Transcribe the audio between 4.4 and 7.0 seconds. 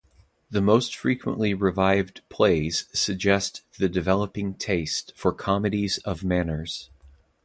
taste for comedies of manners.